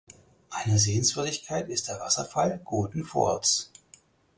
[0.49, 3.69] Eine Sehenswürdigkeit ist der Wasserfall Golden Falls.